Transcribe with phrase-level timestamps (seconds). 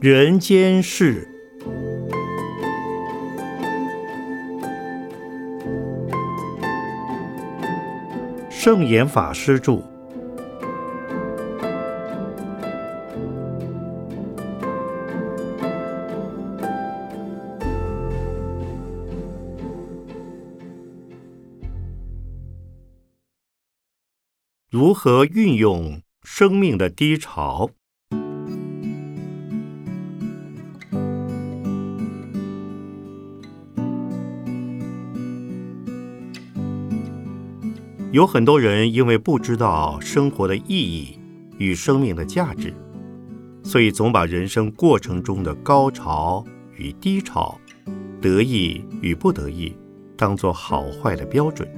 [0.00, 1.26] 人间事。
[8.48, 9.82] 圣严法师著。
[24.70, 27.70] 如何运用生命的低潮？
[38.10, 41.18] 有很多人因为不知道生活的意义
[41.58, 42.72] 与生命的价值，
[43.62, 46.42] 所以总把人生过程中的高潮
[46.74, 47.60] 与低潮、
[48.18, 49.76] 得意与不得意
[50.16, 51.68] 当作好坏的标准。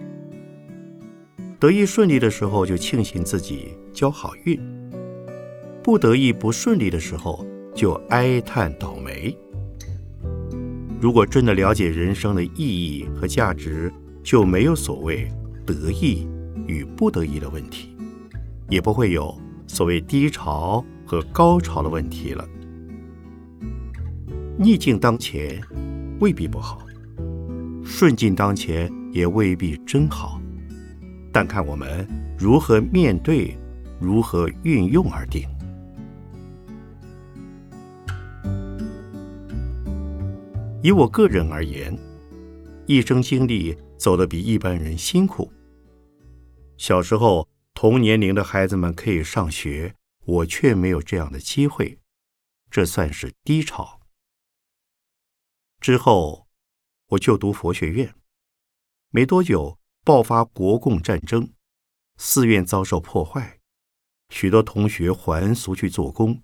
[1.58, 4.56] 得意顺利的时候，就庆幸自己交好运；
[5.82, 9.36] 不得意不顺利的时候，就哀叹倒霉。
[11.00, 13.92] 如果真的了解人生的意义和价值，
[14.22, 15.28] 就没有所谓
[15.72, 16.26] 得意
[16.66, 17.96] 与不得意的问题，
[18.68, 19.34] 也不会有
[19.66, 22.46] 所谓低潮和高潮的问题了。
[24.58, 25.60] 逆境当前
[26.20, 26.86] 未必不好，
[27.84, 30.40] 顺境当前也未必真好。
[31.32, 32.06] 但看我们
[32.38, 33.56] 如何面对、
[34.00, 35.48] 如何运用而定。
[40.82, 41.96] 以我个人而言，
[42.86, 45.50] 一生经历走得比一般人辛苦。
[46.80, 51.98] 小时候，同年龄的孩子们可以上学，我却没有这样的机会，
[52.70, 54.00] 这算是低潮。
[55.78, 56.48] 之后，
[57.08, 58.14] 我就读佛学院，
[59.10, 59.78] 没多久。
[60.02, 61.52] 爆发国共战争，
[62.16, 63.60] 寺院遭受破坏，
[64.30, 66.42] 许多同学还俗去做工，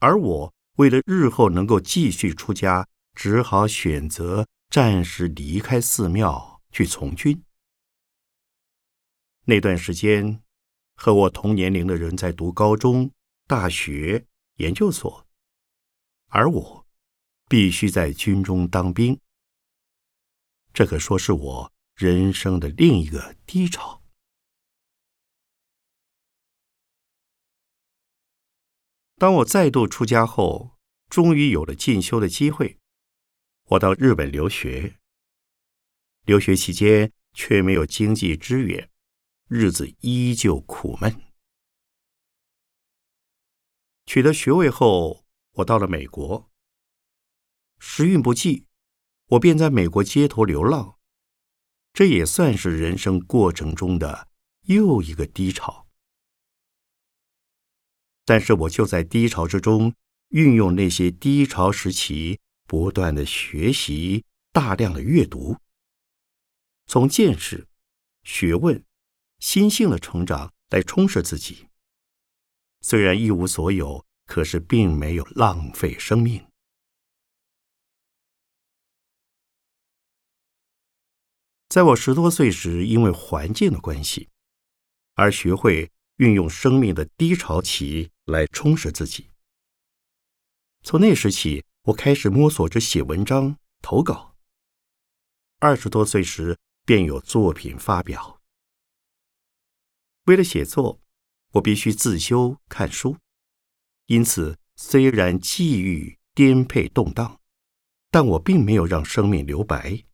[0.00, 7.42] 而我为了日后能够继续出家，只好选择暂时离开寺庙去从军。
[9.44, 10.42] 那段时间，
[10.94, 13.10] 和我同年龄的人在读高中、
[13.46, 14.26] 大学、
[14.56, 15.26] 研究所，
[16.28, 16.86] 而我
[17.48, 19.20] 必须在军中当兵，
[20.72, 21.72] 这可说是我。
[21.94, 24.02] 人生的另一个低潮。
[29.16, 30.78] 当我再度出家后，
[31.10, 32.78] 终于有了进修的机会。
[33.66, 34.96] 我到日本留学，
[36.24, 38.90] 留学期间却没有经济支援，
[39.54, 41.14] 日子依旧苦闷。
[44.06, 45.26] 取得学位后，
[45.56, 46.50] 我到了美国。
[47.78, 48.66] 时运不济，
[49.26, 50.98] 我便在美国街头流浪。
[51.92, 54.30] 这也算是人生过程中的
[54.62, 55.86] 又一个低潮，
[58.24, 59.94] 但是我就在低潮之中，
[60.28, 65.58] 运用那些低潮时期不断的学习、大量的阅读，
[66.86, 67.68] 从见识、
[68.22, 68.82] 学问、
[69.42, 71.66] 心性的成长来充实自己。
[72.80, 76.46] 虽然一无所有，可是并没有浪费生命。
[81.68, 84.28] 在我十多岁时，因为环境的关系，
[85.14, 89.30] 而学会运用生命的低潮期来充实自己。
[90.84, 94.36] 从那时起，我开始摸索着写文章、投稿。
[95.58, 98.41] 二十多岁时，便有作品发表。
[100.24, 101.00] 为了写作，
[101.52, 103.16] 我必须自修看书，
[104.06, 107.40] 因此虽然际遇颠沛动荡，
[108.10, 110.04] 但我并没有让生命留白。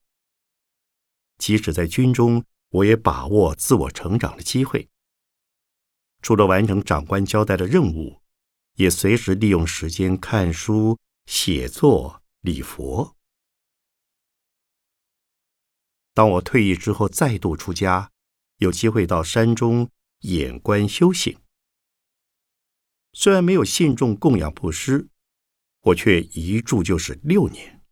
[1.36, 4.88] 即使在军中，我也把握自我成长的机会。
[6.22, 8.22] 除了完成长官交代的任务，
[8.74, 13.14] 也随时利用时间看书、写作、礼佛。
[16.14, 18.10] 当我退役之后，再度出家，
[18.56, 19.88] 有机会到山中
[20.20, 21.38] 眼观修行。
[23.12, 25.08] 虽然没有信众供养布施，
[25.80, 27.82] 我却一住就是六年，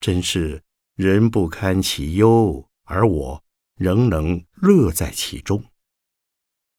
[0.00, 0.62] 真是。
[0.96, 3.44] 人不堪其忧，而我
[3.76, 5.64] 仍能乐在其中。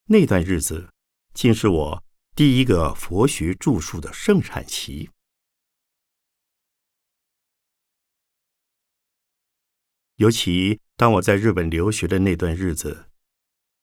[0.06, 0.94] 那段日子，
[1.34, 2.04] 竟是我
[2.36, 5.10] 第一个佛学著述的盛产期。
[10.18, 13.10] 尤其当我在日本留学的那段日子，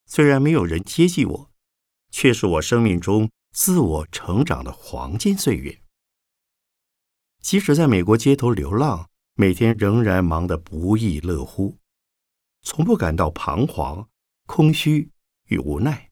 [0.09, 1.51] 虽然没有人接济我，
[2.11, 5.81] 却是我生命中自我成长的黄金岁月。
[7.41, 9.09] 即使在美国街头流浪。
[9.41, 11.79] 每天仍然忙得不亦乐乎，
[12.63, 14.09] 从不感到彷徨、
[14.47, 15.13] 空虚
[15.45, 16.11] 与无奈，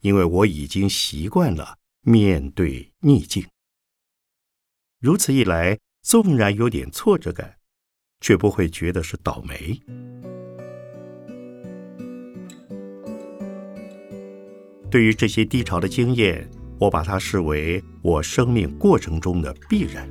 [0.00, 3.46] 因为我已经习惯了面对逆境。
[4.98, 7.60] 如此一来，纵然有点挫折感，
[8.20, 9.80] 却不会觉得是倒霉。
[14.90, 16.48] 对于这些低潮的经验，
[16.78, 20.08] 我把它视为我生命过程中的必然。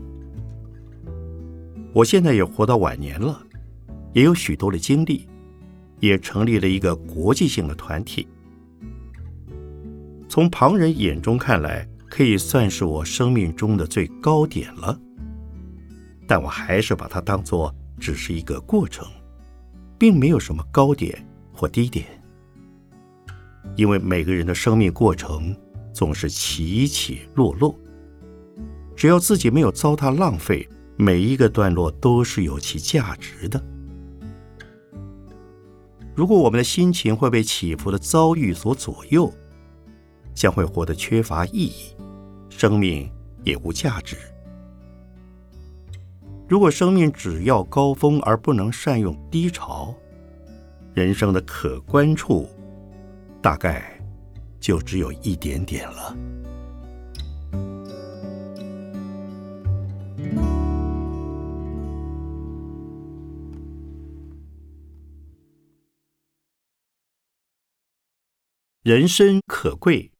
[1.92, 3.46] 我现在也活到晚年了，
[4.14, 5.28] 也有许多的经历，
[6.00, 8.28] 也成立了一个国际性的团体。
[10.30, 14.98] 从旁人眼中看来，可以算是我生命中的最高点了。
[16.28, 19.06] 但我还是把它当作只是一个过程，
[19.98, 22.06] 并没有什么高点或低点。
[23.75, 25.56] 因为每个人的生命过程
[25.94, 27.74] 总是起起落落，
[28.95, 30.68] 只要自己没有糟蹋浪费，
[30.98, 33.63] 每一个段落都是有其价值的。
[36.13, 39.31] 如果我们的心情会被起伏的遭遇所左右，
[40.33, 41.95] 将会活得缺乏意义，
[42.50, 43.10] 生命
[43.44, 44.18] 也无价值。
[46.50, 49.95] 如果生命只要高峰而不能善用低潮，
[50.94, 52.50] 人生的可观处。
[53.42, 54.00] 大概
[54.60, 56.16] 就只有一点点了。
[68.82, 70.12] 人生可贵，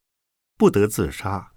[0.56, 1.49] 不得自杀。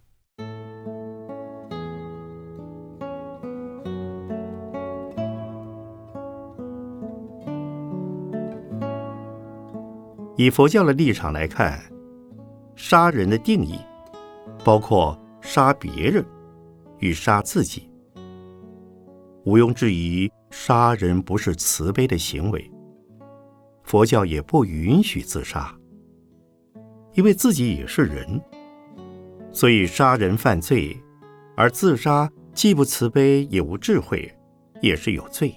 [10.43, 11.81] 以佛教的立场来看，
[12.75, 13.79] 杀人的定义
[14.65, 16.25] 包括杀别人
[16.99, 17.89] 与杀自己。
[19.45, 22.69] 毋庸置疑，杀人不是慈悲的行为。
[23.85, 25.73] 佛教也不允许自杀，
[27.15, 28.43] 因为自己也是人，
[29.53, 31.01] 所以杀人犯罪，
[31.57, 34.29] 而自杀既不慈悲也无智慧，
[34.81, 35.55] 也是有罪。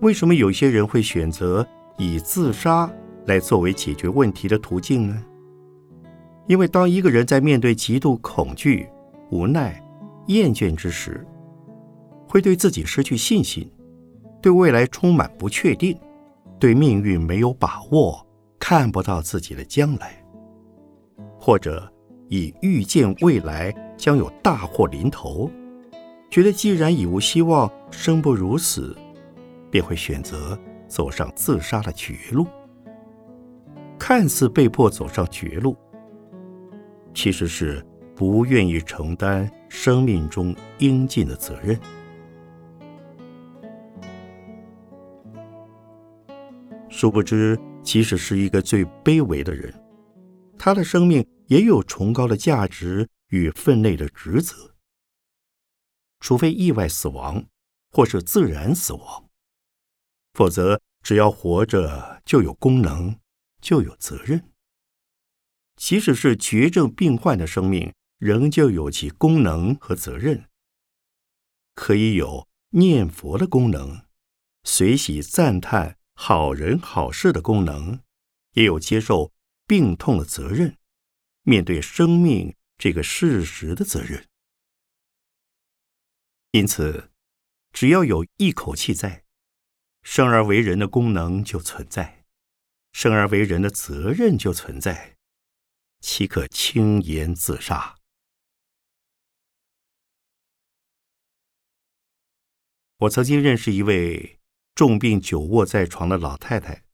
[0.00, 1.66] 为什么有些人会选择
[1.98, 2.90] 以自杀
[3.26, 5.22] 来作为解决问题的途径呢？
[6.46, 8.88] 因为当一个人在面对极度恐惧、
[9.30, 9.82] 无奈、
[10.28, 11.24] 厌倦之时，
[12.26, 13.70] 会对自己失去信心，
[14.40, 15.98] 对未来充满不确定，
[16.58, 18.26] 对命运没有把握，
[18.58, 20.24] 看不到自己的将来，
[21.38, 21.92] 或者
[22.28, 25.50] 已预见未来将有大祸临头，
[26.30, 28.96] 觉得既然已无希望，生不如死。
[29.70, 30.58] 便会选择
[30.88, 32.46] 走上自杀的绝路，
[33.98, 35.76] 看似被迫走上绝路，
[37.14, 37.84] 其实是
[38.16, 41.78] 不愿意承担生命中应尽的责任。
[46.88, 49.72] 殊不知，即使是一个最卑微的人，
[50.58, 54.54] 他的生命也有崇高的价值与分内的职责。
[56.18, 57.42] 除非意外死亡，
[57.92, 59.29] 或是自然死亡。
[60.32, 63.18] 否则，只要活着就有功能，
[63.60, 64.52] 就有责任。
[65.76, 70.48] 即使是绝症病患的生命，仍旧有其功能和责任。
[71.74, 74.04] 可以有念佛的功能，
[74.64, 78.00] 随喜赞叹好人好事的功能，
[78.52, 79.32] 也有接受
[79.66, 80.76] 病痛的责任，
[81.42, 84.28] 面对生命这个事实的责任。
[86.52, 87.10] 因此，
[87.72, 89.24] 只要有一口气在。
[90.02, 92.24] 生而为人的功能就存在，
[92.92, 95.16] 生而为人的责任就存在，
[96.00, 97.96] 岂可轻言自杀？
[102.96, 104.38] 我曾经认识一位
[104.74, 106.84] 重病久卧在床的老太太，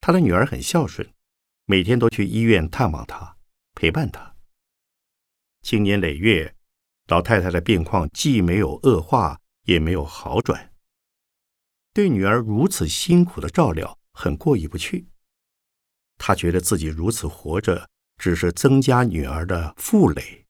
[0.00, 1.12] 她的女儿很孝顺，
[1.66, 3.36] 每天都去医院探望她，
[3.74, 4.36] 陪伴她。
[5.60, 6.56] 经年累月，
[7.06, 10.67] 老太太的病况既没有恶化，也没有好转。
[11.98, 15.08] 对女儿如此辛苦的照料，很过意不去。
[16.16, 20.46] 他觉得自己如此活着，只是增加女儿的负累，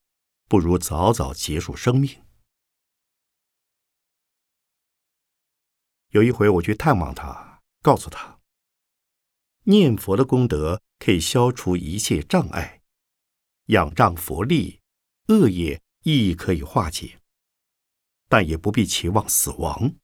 [0.47, 2.23] 不如早早结束生命。
[6.11, 8.40] 有一回我去探望他，告诉他，
[9.62, 12.83] 念佛的功德可以消除一切障碍，
[13.69, 14.83] 仰仗佛力，
[15.28, 17.19] 恶业亦可以化解，
[18.28, 19.95] 但也不必期望死亡。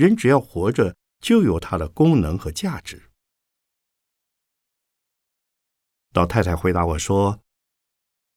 [0.00, 3.10] 人只要活着，就有它的功能和价值。
[6.14, 7.42] 老太太回答我说：“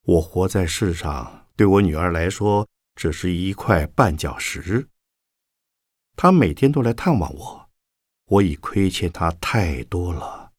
[0.04, 4.90] 我活在世上，对我女儿来说只是一块绊脚石。
[6.18, 7.72] 她每天都来探望我，
[8.26, 10.52] 我已亏欠她太多了，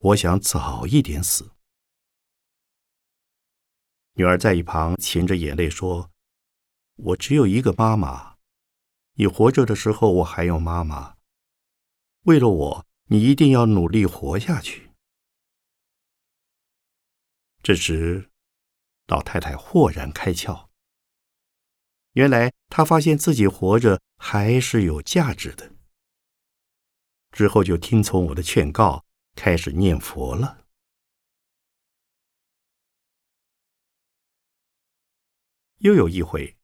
[0.00, 1.52] 我想早一点死。
[4.16, 6.10] 女儿在一旁噙着眼泪说
[6.96, 8.33] ：“我只有一个妈妈，
[9.14, 11.16] 你活着的时候我还有妈妈。
[12.22, 14.90] 为了我，你一定要努力活下去。”
[17.62, 18.30] 这时，
[19.06, 20.68] 老太太豁然开窍。
[22.12, 25.72] 原来她发现自己活着还是有价值的。
[27.32, 29.04] 之后就听从我的劝告，
[29.34, 30.66] 开始念佛了。
[35.78, 36.56] 又有一回，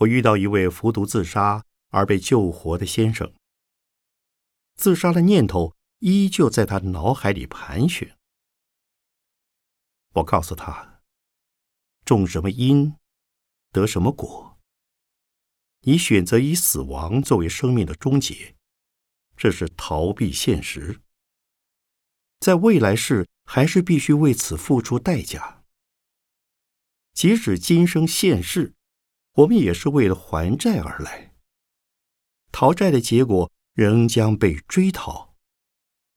[0.00, 3.34] 我遇到一位服毒自杀而被救活的先生。
[4.74, 8.16] 自杀的念头依旧在他脑海里盘旋。
[10.14, 11.02] 我告诉他
[12.04, 12.96] ：“种什么因，
[13.72, 14.58] 得什么果。
[15.82, 18.56] 你选择以死亡作为生命的终结，
[19.36, 21.00] 这是逃避现实。
[22.38, 25.62] 在未来世，还是必须为此付出代价。”
[27.12, 28.74] 即使今生现世，
[29.34, 31.34] 我们也是为了还债而来。
[32.52, 35.34] 逃债的结果仍将被追讨，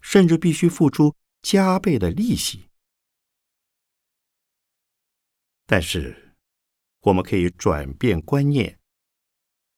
[0.02, 2.70] 甚至必须付出加倍的利息。
[5.66, 6.36] 但是，
[7.02, 8.80] 我们可以转变观念，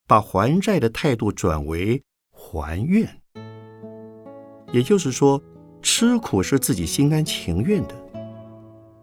[0.06, 3.22] 把还债的态度转为还愿。
[4.72, 5.42] 也就是说，
[5.82, 7.94] 吃苦是自己心甘情愿的。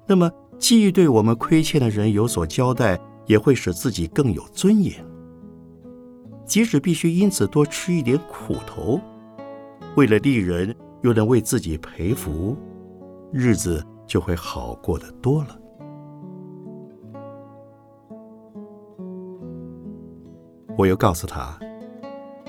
[0.08, 0.32] 那么。
[0.60, 4.94] 既对我们亏欠的人有所交代，也会使自己更有尊严。
[6.46, 9.00] 即使必须因此多吃一点苦头，
[9.96, 12.56] 为了利人又能为自己赔福，
[13.32, 15.60] 日子就会好过得多了。
[20.78, 21.58] 我又告诉他：“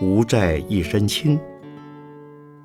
[0.02, 1.38] 无债一身轻。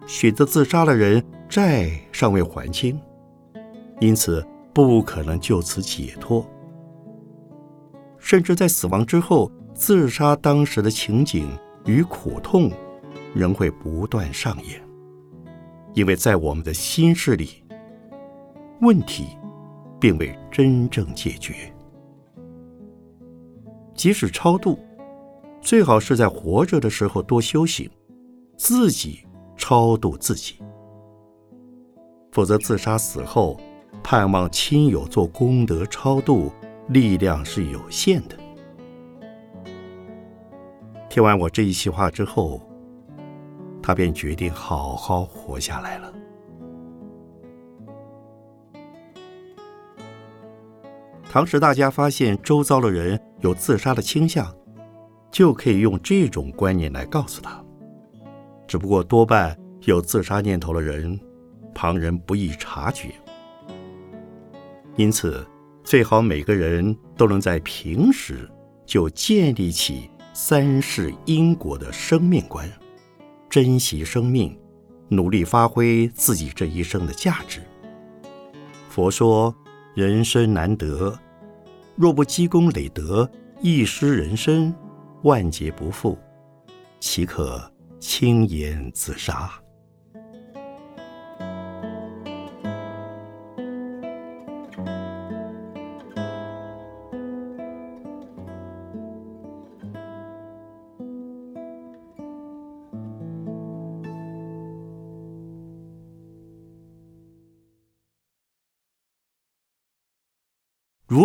[0.07, 2.99] 选择自杀的人，债尚未还清，
[3.99, 6.45] 因此。”不可能就此解脱，
[8.29, 11.49] 甚至在死亡之后，自杀当时的情景
[11.87, 12.69] 与苦痛
[13.33, 14.79] 仍会不断上演，
[15.95, 17.63] 因为在我们的心事里，
[18.81, 19.29] 问题
[19.99, 21.55] 并未真正解决。
[23.95, 24.77] 即使超度，
[25.59, 27.89] 最好是在活着的时候多修行，
[28.55, 29.21] 自己
[29.57, 30.53] 超度自己，
[32.31, 33.59] 否则自杀死后。
[34.03, 36.51] 盼望亲友做功德超度，
[36.89, 38.37] 力量是有限的。
[41.09, 42.61] 听完我这一席话之后，
[43.81, 46.13] 他便决定好好活下来了。
[51.31, 54.51] 当时大家发现周遭的人有自杀的倾向，
[55.31, 57.63] 就可以用这种观念来告诉他。
[58.67, 61.19] 只不过多半有自杀念头的人，
[61.73, 63.13] 旁人不易察觉。
[64.95, 65.45] 因此，
[65.89, 68.47] 最好每个人都能在平时
[68.85, 72.71] 就建立起三世因果的生命观，
[73.49, 74.55] 珍惜生命，
[75.07, 77.59] 努力发挥自己这一生的价值。
[78.87, 79.51] 佛说
[79.95, 81.17] ：“人生难得，
[81.95, 83.27] 若不积功累德，
[83.59, 84.71] 一失人生，
[85.23, 86.15] 万劫不复，
[86.99, 87.59] 岂可
[87.99, 89.51] 轻言自杀？”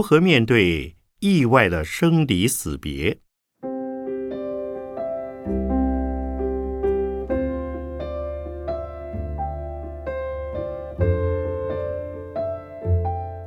[0.04, 3.16] 如何面对意外的生离死别？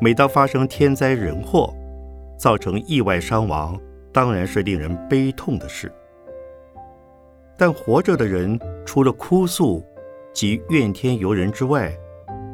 [0.02, 1.72] 每当发生天灾人祸，
[2.40, 3.80] 造成意外伤亡，
[4.12, 5.94] 当然是令人悲痛的事。
[7.56, 9.86] 但活着的人，除了哭诉
[10.34, 11.96] 及怨天尤人之外，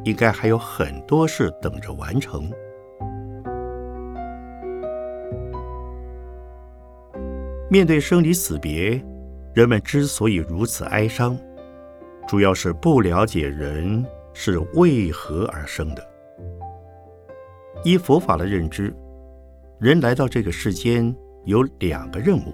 [0.04, 2.52] 应该还有很多事等着完成。
[7.74, 9.04] 面对生离死别，
[9.52, 11.36] 人们之所以如此哀伤，
[12.28, 16.08] 主要是不了解人是为何而生的。
[17.84, 18.94] 依佛法的认知，
[19.80, 21.12] 人来到这个世间
[21.46, 22.54] 有两个任务：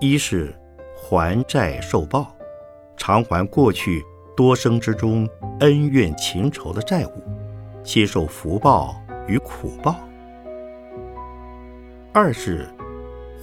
[0.00, 0.58] 一是
[0.96, 2.34] 还债受报，
[2.96, 4.02] 偿还过去
[4.34, 5.28] 多生之中
[5.60, 7.10] 恩怨情仇的债务，
[7.82, 8.96] 接受福报
[9.28, 9.94] 与苦报；
[12.14, 12.66] 二是。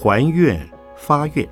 [0.02, 0.60] 还愿
[0.96, 1.48] 发愿，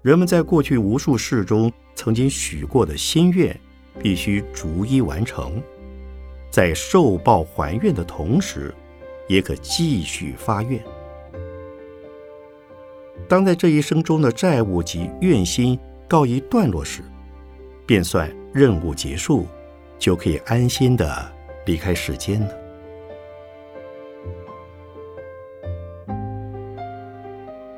[0.00, 3.54] 人们在过去无数世中曾经许过的心愿，
[3.98, 5.62] 必须逐一完成，
[6.50, 8.74] 在受报还愿的同时，
[9.28, 10.82] 也可继续发愿。
[13.28, 17.02] 当在这一生中的债务及愿心告一段落时，
[17.86, 19.46] 便算任务结束，
[19.98, 21.30] 就可以安心的
[21.66, 22.59] 离开世间了。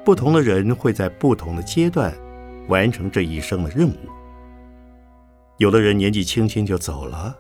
[0.05, 2.13] 不同的人会在不同的阶段
[2.69, 3.97] 完成这一生的任务。
[5.59, 7.37] 有的人年纪轻轻就走了，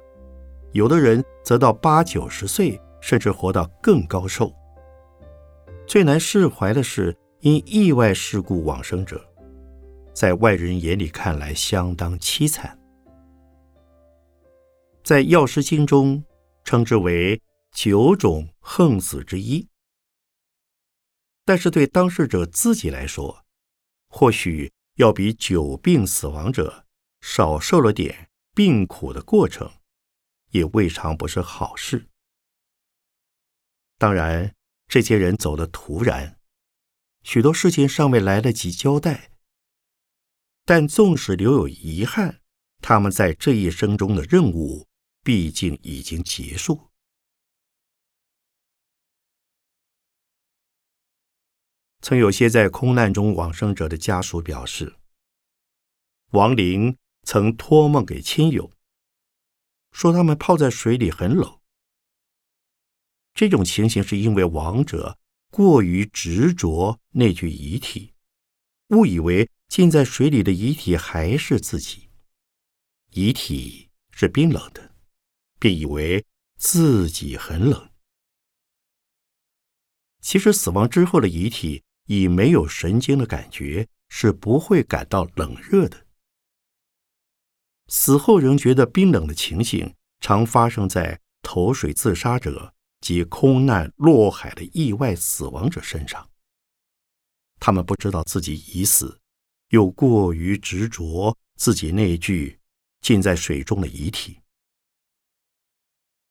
[0.72, 4.52] 有的人则到八九十岁，甚至活到更高寿。
[5.86, 7.16] 最难释怀的是。
[7.42, 9.20] 因意外事故往生者，
[10.14, 12.78] 在外人眼里看来相当凄惨，
[15.02, 16.22] 在《药师经》中
[16.62, 17.42] 称之为
[17.72, 19.66] 九种横死之一。
[21.52, 23.44] 但是对当事者自己来说，
[24.08, 26.86] 或许要比久病死亡者
[27.20, 29.70] 少受了点病苦的过程，
[30.52, 32.08] 也未尝不是好事。
[33.98, 34.54] 当然，
[34.88, 36.38] 这些人走得突然。
[37.22, 39.32] 许多事情尚未来得及交代，
[40.64, 42.40] 但纵使留有遗憾，
[42.80, 44.88] 他们在这一生中的任务
[45.22, 46.91] 毕竟已经结束。
[52.02, 54.96] 曾有些在空难中往生者的家属表示，
[56.32, 58.70] 亡灵曾托梦给亲友，
[59.92, 61.58] 说他们泡在水里很冷。
[63.32, 65.18] 这种情形是因为亡者。
[65.54, 68.14] 过于执着那具遗体，
[68.88, 72.08] 误以为浸在水里的遗体还是自己，
[73.10, 74.94] 遗体是冰冷的，
[75.58, 76.24] 便以为
[76.56, 77.90] 自己很冷。
[80.22, 86.06] 其实死亡之后的遗体已没有神经的感觉，是不会感到冷热的。
[87.88, 92.74] 死后仍觉得冰冷的情形，常发生在投水自杀者。
[93.02, 96.30] 及空难落海的意外死亡者身上，
[97.58, 99.18] 他们不知道自己已死，
[99.70, 102.60] 又过于执着自己那具
[103.00, 104.38] 浸在水中的遗体。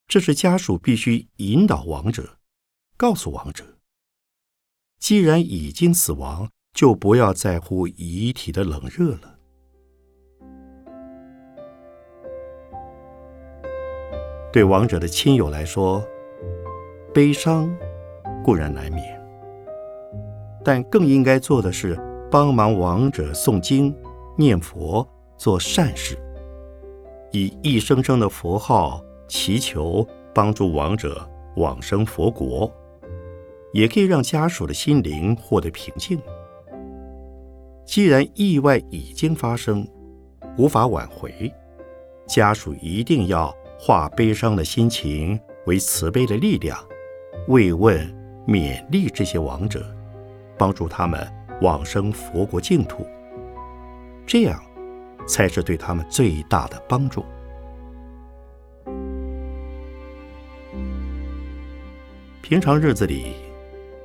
[0.08, 2.40] 这是家属必须引导亡者，
[2.96, 3.81] 告诉亡者：
[5.02, 9.36] 既然已经死亡，就不要在乎遗体的冷热了。
[14.54, 16.06] 对亡者的亲友来说，
[17.12, 17.76] 悲伤
[18.44, 19.20] 固然难免，
[20.64, 23.94] 但更应该做的是帮忙亡者诵经、
[24.38, 26.16] 念佛、做善事，
[27.32, 32.72] 以一声声的佛号祈求帮助亡者往生佛国，
[33.74, 36.20] 也可以让家属的心灵获得平静。
[37.86, 39.88] 既然意外已经发生，
[40.58, 41.54] 无法挽回，
[42.28, 46.78] 家属一定要化悲伤的心情为慈悲的力量。
[47.48, 48.00] 慰问、
[48.48, 49.84] 勉励这些亡者，
[50.58, 51.28] 帮助他们
[51.62, 53.06] 往生佛国净土，
[54.26, 54.62] 这样
[55.28, 57.26] 才是对他们最大的帮助。
[62.42, 63.34] 平常日子里，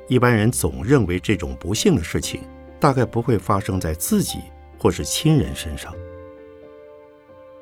[0.08, 2.40] 一般人总认为这种不幸的事情
[2.78, 4.38] 大概不会发生在自己
[4.78, 5.94] 或是亲人身上，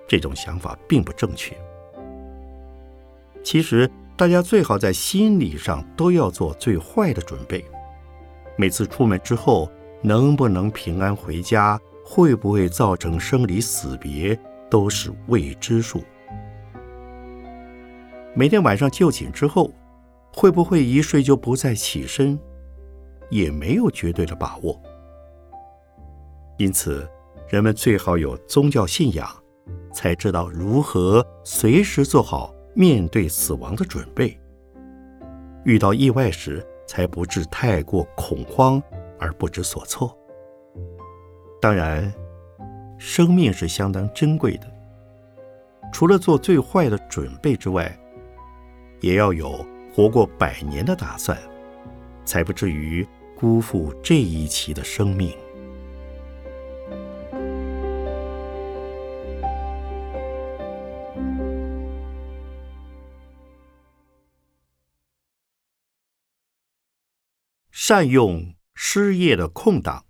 [0.07, 1.57] 这种想法并不正确。
[3.43, 3.91] 其实。
[4.17, 7.65] 大家最好在心理上都要做最坏的准备。
[8.57, 9.69] 每次出门之后，
[10.03, 14.39] 能不能平安回家，会不会造成生离死别，
[14.71, 16.01] 都是未知数。
[18.35, 19.73] 每天晚上就寝之后，
[20.35, 22.37] 会不会一睡就不再起身，
[23.31, 24.79] 也没有绝对的把握。
[26.59, 27.09] 因此，
[27.49, 29.29] 人们最好有宗教信仰，
[29.93, 32.53] 才知道如何随时做好。
[32.77, 34.37] 面对死亡的准备，
[35.65, 38.83] 遇到意外时才不致太过恐慌
[39.17, 40.13] 而不知所措。
[41.63, 42.13] 当然，
[42.99, 44.67] 生命是相当珍贵的，
[45.93, 47.97] 除了做最坏的准备之外，
[49.01, 51.39] 也要有活过百年的打算，
[52.25, 55.33] 才不至于辜负这一期的生命。
[67.71, 70.05] 善用失业的空档。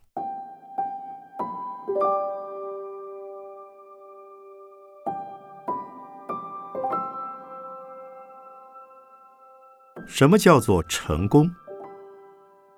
[10.17, 11.51] 什么叫做成功？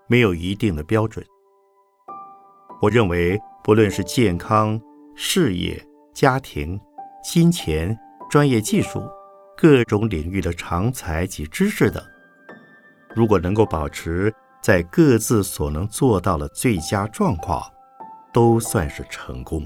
[0.07, 1.23] 没有一定的标准。
[2.81, 4.81] 我认为，不论是健康、
[5.15, 5.79] 事业、
[6.15, 6.81] 家庭、
[7.23, 7.95] 金钱、
[8.31, 9.03] 专业技术、
[9.55, 12.03] 各种领域的长才及知识等，
[13.15, 17.63] 如果能够保持在各自所能做到的最佳状况，
[18.33, 19.63] 都算是成功。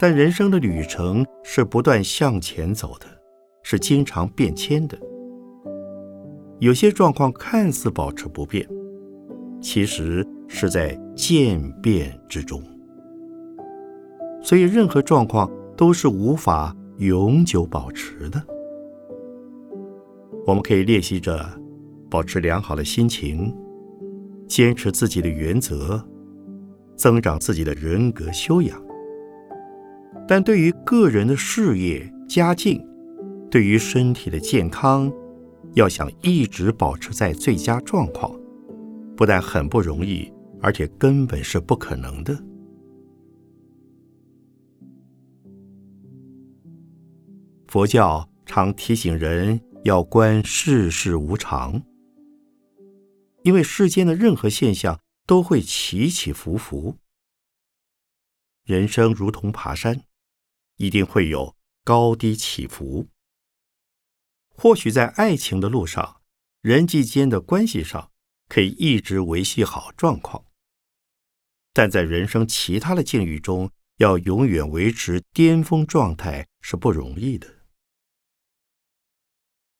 [0.00, 3.06] 但人生的旅程是不断向前走的，
[3.70, 4.98] 是经常变迁的。
[6.58, 8.66] 有些状况看似保持不变，
[9.60, 12.62] 其实是在渐变之中。
[14.40, 18.42] 所以，任何状况都是无法永久保持的。
[20.46, 21.46] 我们可以练习着
[22.08, 23.54] 保持良好的心情，
[24.46, 26.02] 坚持自己的原则，
[26.96, 28.82] 增长自己的人格修养。
[30.26, 32.82] 但对于个人的事业、家境，
[33.50, 35.12] 对于身体的健康，
[35.74, 38.30] 要想一直保持在最佳状况，
[39.16, 40.30] 不但很不容易，
[40.60, 42.38] 而且根本是不可能的。
[47.66, 51.82] 佛教常提醒人要观世事无常，
[53.42, 56.96] 因为世间的任何现象都会起起伏伏，
[58.64, 60.02] 人生如同爬山。
[60.80, 63.08] 一定会有高低起伏。
[64.60, 66.20] 或许在爱情的路上、
[66.62, 68.10] 人际间的关系上，
[68.48, 70.46] 可以一直维系好状况；
[71.72, 77.46] 但在人生其他的境遇中，要永远维持巅峰状态是不容易的。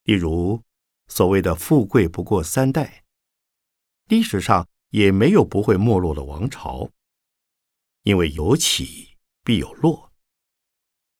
[0.05, 0.63] 例如，
[1.09, 3.03] 所谓的“富贵不过三代”，
[4.07, 6.89] 历史上也没有不会没落的王朝，
[8.05, 10.13] 因为有起必有落。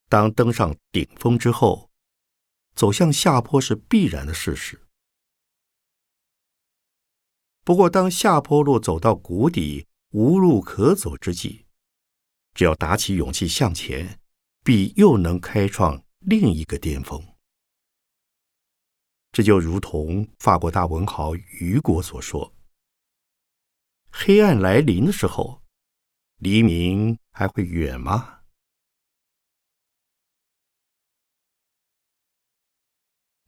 [0.09, 1.88] 当登上顶峰之后，
[2.79, 4.81] 走向下坡是必然的事实。
[7.65, 11.67] 不过，当下坡路走到谷底、无路可走之际，
[12.55, 14.21] 只要打起勇气向前，
[14.63, 17.21] 必又能开创另一个巅峰。
[19.33, 22.55] 这就如同法国大文豪雨果所说
[24.13, 25.65] ：“黑暗来临的时候，
[26.37, 28.38] 黎明还会远吗？”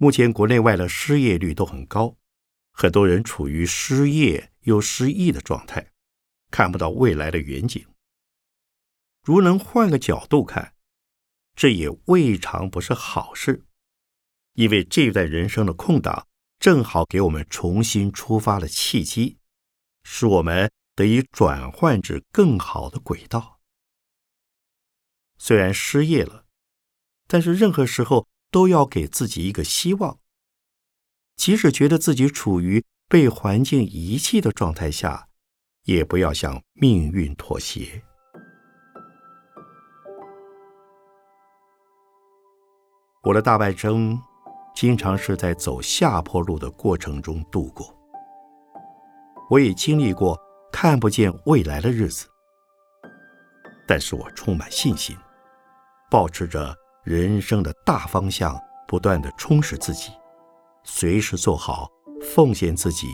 [0.02, 2.16] 目前国内外的失业率都很高，
[2.72, 5.92] 很多人处于失业又失意的状态，
[6.50, 7.86] 看不到未来的远景。
[9.22, 10.74] 如能换个角度看，
[11.54, 13.66] 这也未尝不是好事，
[14.54, 16.26] 因为这段人生的空档
[16.58, 19.36] 正好给我们重新出发的契机，
[20.02, 23.60] 使我们得以转换至更好的轨道。
[25.36, 26.46] 虽然失业了，
[27.26, 28.26] 但是任何时候。
[28.50, 30.18] 都要给自己一个希望，
[31.36, 35.28] 即使觉得自己处于被环境遗弃的状态下，
[35.84, 38.02] 也不要向命运妥协。
[43.22, 44.18] 我的大半生，
[44.74, 47.94] 经常是在走下坡路的过程中度过。
[49.50, 50.38] 我也经历过
[50.72, 52.26] 看不见未来的日子，
[53.86, 55.16] 但是我充满信心，
[56.10, 56.79] 保持着。
[57.02, 58.54] 人生的大方向，
[58.86, 60.10] 不断的充实自己，
[60.84, 61.88] 随时做好
[62.20, 63.06] 奉献自己、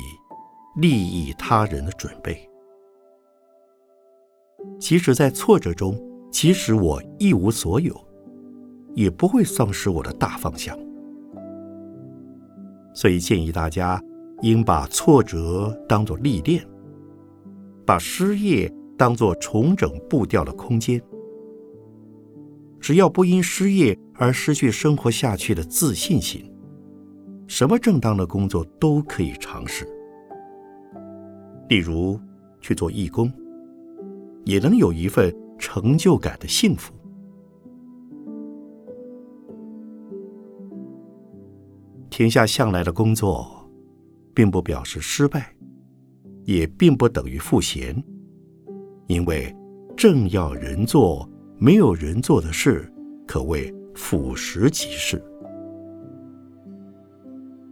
[0.77, 2.49] 利益他人的准备。
[4.81, 5.97] 即使在挫折中，
[6.33, 7.97] 即使我一无所有，
[8.95, 10.77] 也不会丧失我的大方向。
[12.93, 14.03] 所以建议大家，
[14.43, 16.67] 应把挫折当作历练，
[17.87, 18.69] 把失业
[18.99, 21.01] 当作重整步调的空间。
[22.87, 26.49] 只要不因失业而失去生活下去的自信心，
[27.49, 29.85] 什么正当的工作都可以尝试。
[31.69, 32.17] 例如
[32.61, 33.29] 去做义工，
[34.45, 36.95] 也能有一份成就感的幸福。
[42.09, 43.69] 停下向来的工作，
[44.33, 45.53] 并不表示失败，
[46.45, 48.01] 也并不等于赋闲，
[49.09, 49.53] 因为
[49.97, 51.29] 正要人做。
[51.59, 52.93] 没有人做的事，
[53.27, 55.23] 可谓俯拾即是。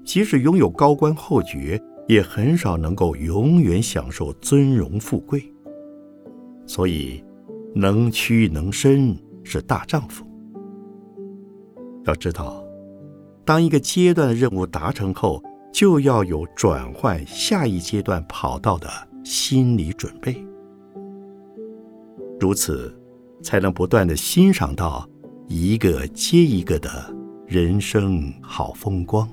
[0.05, 5.42] 即使拥有高官厚爵，也很少能够永远享受尊荣富贵。
[6.66, 7.23] 所以，
[7.75, 10.25] 能屈能伸是大丈夫。
[12.05, 12.64] 要知道，
[13.44, 18.88] 当一个阶段的任务达成后，就要有转换下一阶段跑道的
[19.23, 20.42] 心理准备。
[22.40, 22.99] 如此。
[23.44, 25.09] 才能不断的欣赏到
[25.46, 27.14] 一个接一个的
[27.46, 29.28] 人生好风光。